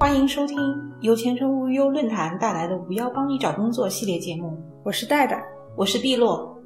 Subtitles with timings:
[0.00, 0.56] 欢迎收听
[1.02, 4.56] 由前程无忧论坛带来的“无忧帮你找工作”系列节目。
[4.82, 5.44] 我是戴戴，
[5.76, 6.58] 我是碧落。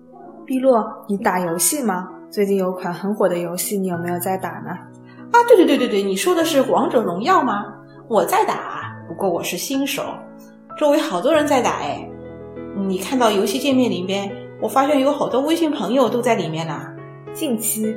[0.46, 2.08] 碧落，你打游戏吗？
[2.30, 4.70] 最近有款很火的游戏，你有没有在打呢？
[5.32, 7.64] 啊，对对对对对，你说的是《王者荣耀》吗？
[8.08, 10.04] 我在打，不过我是新手，
[10.78, 12.08] 周围好多人在打哎。
[12.86, 14.30] 你看到游戏界面里边，
[14.62, 16.86] 我发现有好多微信朋友都在里面呢。
[17.32, 17.96] 近期。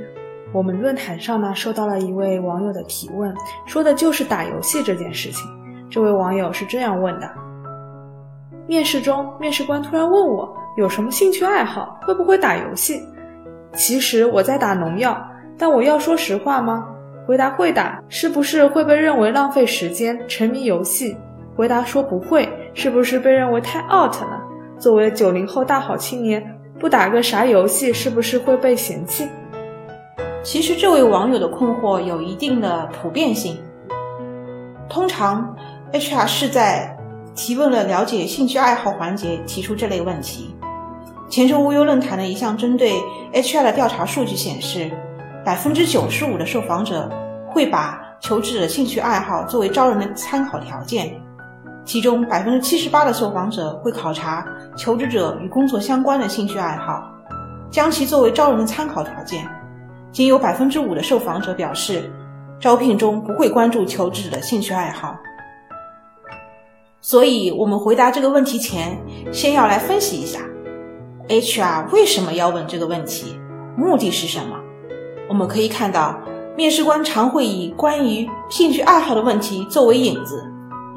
[0.53, 3.33] 我们论坛上呢，收到了一位网友的提问，
[3.65, 5.45] 说的就是打游戏这件事情。
[5.89, 7.29] 这位网友是这样问的：
[8.65, 13.01] 面试中，面试官突然问我有什么兴趣爱好，会不会打游戏？
[13.73, 15.21] 其实我在打农药，
[15.57, 16.87] 但我要说实话吗？
[17.25, 21.15] 回答会打，是不是会被认为浪费时间、沉迷游戏？
[21.55, 24.41] 回答说不会，是不是被认为太 out 了？
[24.79, 29.27] 作为九零后大好青年，不打个啥游戏，是不是会被嫌弃？
[30.43, 33.57] 其实这位网友的困惑有一定的普遍性。
[34.89, 35.55] 通常
[35.91, 36.97] ，HR 是在
[37.35, 40.55] 提问了了解兴趣爱好环节提出这类问题。
[41.29, 42.93] 前程无忧论坛的一项针对
[43.33, 44.89] HR 的调查数据显示，
[45.43, 47.09] 百分之九十五的受访者
[47.49, 51.13] 会把求职者的兴趣爱好作为招人的参考条件，
[51.83, 57.11] 其中百分之七十八的受访者会考察求职者与工作相关的兴趣爱好，
[57.69, 59.45] 将其作为招人的参考条件。
[60.11, 62.11] 仅有百分之五的受访者表示，
[62.59, 65.15] 招聘中不会关注求职者的兴趣爱好。
[67.01, 68.97] 所以，我们回答这个问题前，
[69.31, 70.39] 先要来分析一下
[71.29, 73.39] ，HR 为什么要问这个问题，
[73.77, 74.57] 目的是什么？
[75.29, 76.19] 我们可以看到，
[76.55, 80.43] 面试官常会以关于兴趣爱好的问题作为引子，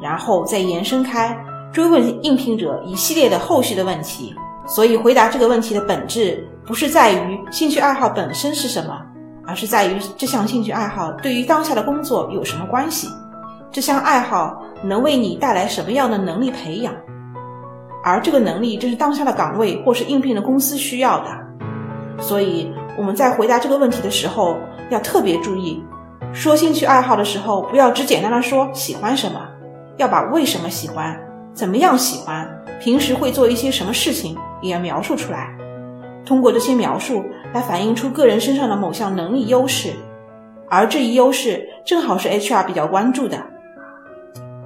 [0.01, 1.37] 然后再延伸开，
[1.71, 4.33] 追问应聘者一系列的后续的问题。
[4.65, 9.01] 所以，回答这个问题的本质，不是在于兴趣爱好本身是什么。
[9.43, 13.09] 而是在于这项兴趣爱好对于当下的工作有什么关系？
[13.71, 16.93] 这项爱好能为你带来什么样的能力培养？
[18.03, 22.23] 而这个能力正是当下的岗位或是应聘的公司需要的。
[22.23, 24.57] 所以我们在回答这个问题的时候
[24.89, 25.83] 要特别注意，
[26.31, 29.41] 说兴趣爱好的时候不要只简单的说喜欢什么，
[29.97, 31.19] 要把为什么喜欢、
[31.51, 32.47] 怎么样喜欢、
[32.79, 35.55] 平时会做一些什么事情也要描述出来。
[36.25, 39.91] 通过这些描述来反映出个人身上的某项能力优势，
[40.69, 43.37] 而这一优势正好是 HR 比较关注的。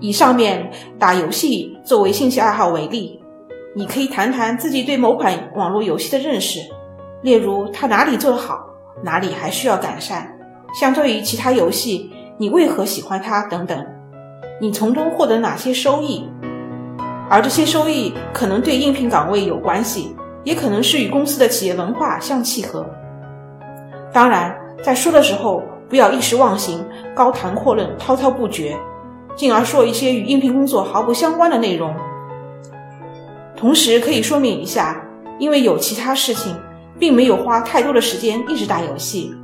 [0.02, 0.70] 以上面
[1.00, 3.24] 打游戏作为兴趣爱好为例，
[3.74, 6.60] 你可以谈谈自己对某款网络游戏的认识，
[7.24, 8.68] 例如它哪里做得好，
[9.02, 10.38] 哪里还需要改善，
[10.80, 13.86] 相对于其他游戏，你为何喜欢它等等，
[14.60, 16.30] 你从中获得哪些收益，
[17.30, 20.16] 而这些收益可能对应聘岗位有关系。
[20.46, 22.86] 也可能是与公司的企业文化相契合。
[24.14, 28.78] 当然，在说的时候不要一时忘形，高谈阔论，滔滔不绝，
[29.36, 31.92] 进而说一些与应聘工作毫不相关的内容。
[33.58, 35.04] 同时可以说明一下，
[35.40, 36.56] 因为有其他事情，
[37.00, 39.36] 并没有花太多的时间一直打游戏，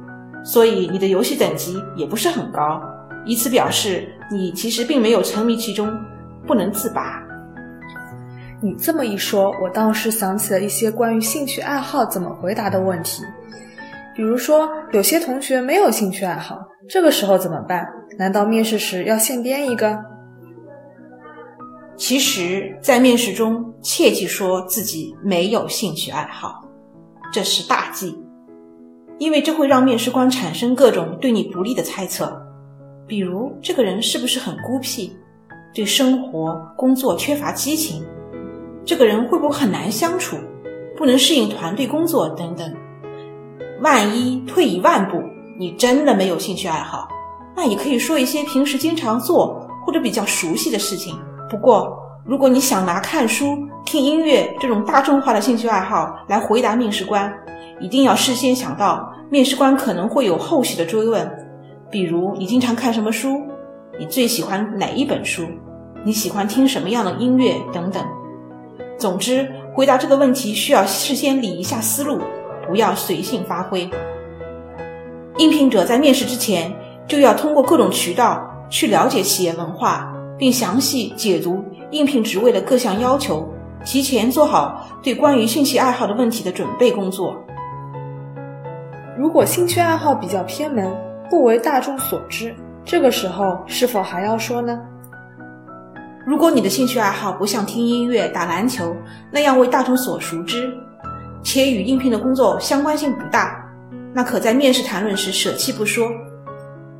[0.46, 2.80] 所以你的游戏等级也不是很高，
[3.26, 5.92] 以此表示你其实并没有沉迷其中，
[6.46, 7.24] 不能自拔。
[8.64, 13.24] 你这么一说，我倒是想起了一些关于兴趣爱好怎么回答的问题。
[14.16, 17.88] 比如说，有些同学没有兴趣爱好，这个时候怎么办？
[18.20, 19.98] 难道面试时要现编一个？
[21.98, 26.64] 其实，在面试中切记说自己没有兴趣爱好，
[27.34, 28.16] 这是大忌，
[29.18, 32.40] 因为这会让面试官产生各种对你不利的猜测，
[33.08, 35.16] 比如这个人是不是很孤僻，
[35.74, 38.06] 对生活工作缺乏激情。
[38.86, 40.38] 这个人会不会很难相处，
[40.98, 42.74] 不能适应团队工作等等？
[43.82, 45.22] 万一退一万步，
[45.58, 47.08] 你真的没有兴趣爱好，
[47.56, 51.18] 那也可以说一些平时经常做或者比较熟悉的事情。
[51.50, 57.34] 不过，如果你想拿看书、听音乐这种大众化的兴趣爱好来回答面试官，
[57.80, 61.30] 一定要事先想到面试官可能会有后续的追问，
[61.90, 63.42] 比如你经常看什么书，
[64.00, 65.44] 你最喜欢哪一本书，
[66.04, 68.06] 你喜欢听什么样的音乐等等。
[69.02, 72.20] 总之，回答这个问题需要事先理一下思路，
[72.68, 73.90] 不要随性发挥。
[75.38, 76.72] 应聘者在面试之前
[77.08, 83.52] 就要通过各种渠道去了解企业文化，并详细解读应聘职位的各项要求，
[83.84, 87.36] 提前做好对关于兴趣爱好的问题的准备工作。
[89.18, 90.96] 如果兴趣爱好比较偏门，
[91.28, 92.54] 不为大众所知，
[92.86, 94.80] 这个时候是否还要说呢？
[96.32, 98.96] 如果你的兴趣爱好不像听音乐、打篮球
[99.30, 100.74] 那样为大众所熟知，
[101.44, 103.62] 且与应聘的工作相关性不大，
[104.14, 106.10] 那可在面试谈论时舍弃不说。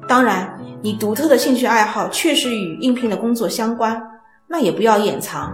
[0.06, 4.04] 当然，你独特的兴趣爱好确实与应聘的工作相关，
[4.50, 5.50] 那也不要掩藏。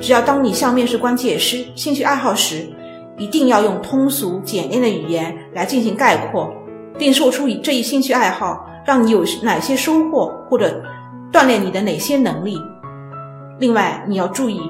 [0.00, 2.72] 只要当你向面试官解释兴趣爱好时，
[3.18, 6.48] 一定要用通俗简练的语言来进行概括，
[6.96, 10.80] 并说出这一兴趣爱好让你有哪些收获，或者
[11.32, 12.56] 锻炼你的哪些能力。
[13.58, 14.60] 另外，你要注意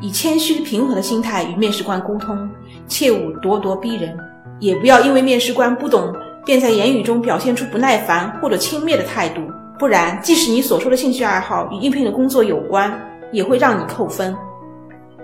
[0.00, 2.48] 以谦虚平和的心态与面试官沟通，
[2.88, 4.16] 切勿咄咄逼人，
[4.58, 6.12] 也不要因为面试官不懂。
[6.44, 9.40] 便在言语中表现出不耐烦或者轻蔑的态度，
[9.78, 12.92] 不然，即使你所说的兴趣爱好与应聘的工作有关，
[13.32, 14.36] 也会让你扣分。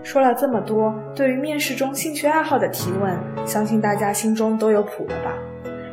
[0.02, 3.14] 说了这么多，对于面试中兴趣爱好的提问，
[3.44, 5.32] 相信大家心中都有谱了吧？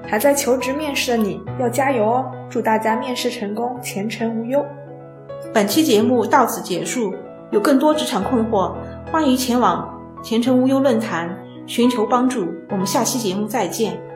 [0.08, 2.32] 还在求职面试的你要加油哦！
[2.50, 4.66] 祝大家面试成功，前程无忧。
[5.54, 7.14] 本期节目到此结束，
[7.52, 8.74] 有更多职场困惑，
[9.12, 9.88] 欢迎前往
[10.24, 11.36] 前程无忧论坛
[11.66, 12.48] 寻求帮助。
[12.70, 14.07] 我们下期节目再见。